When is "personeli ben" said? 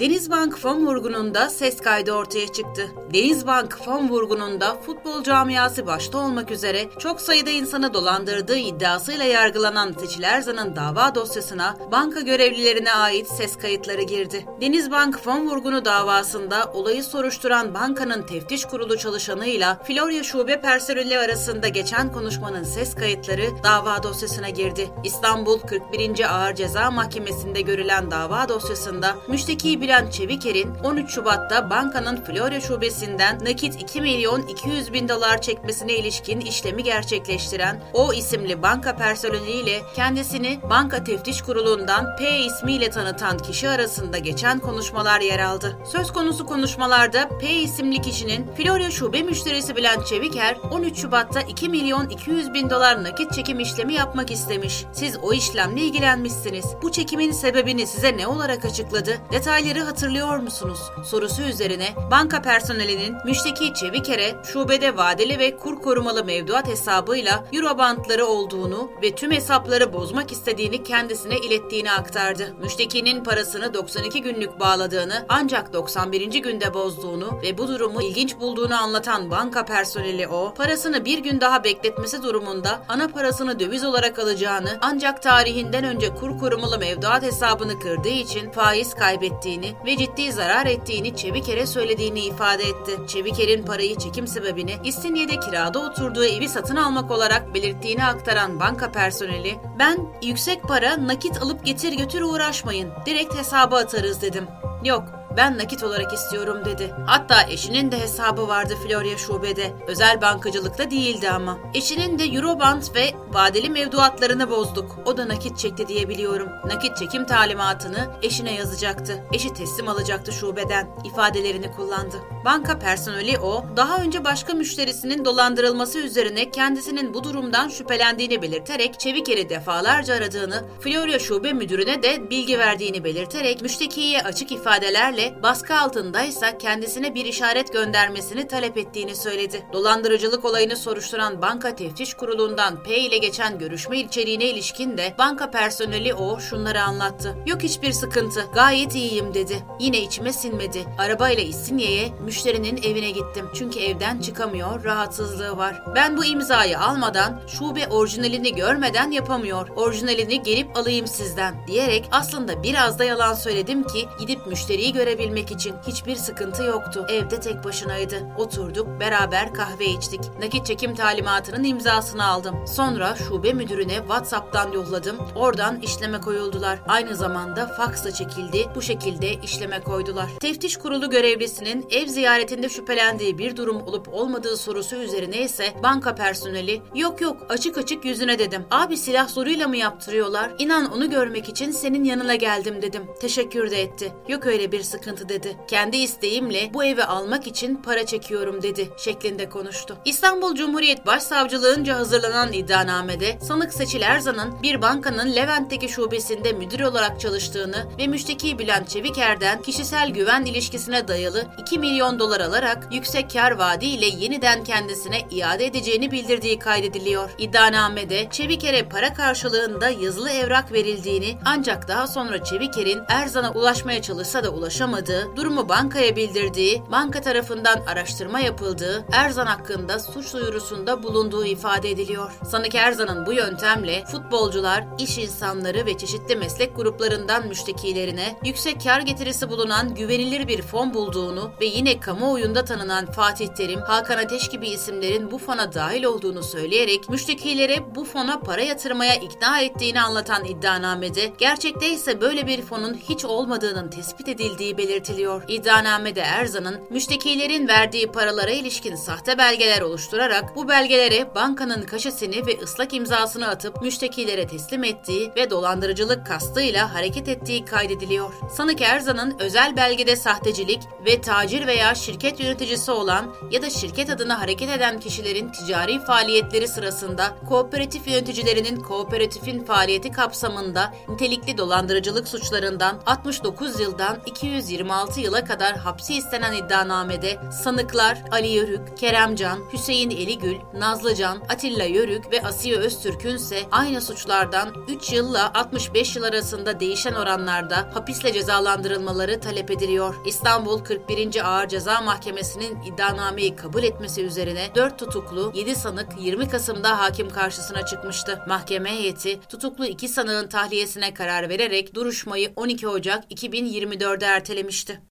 98.92-99.98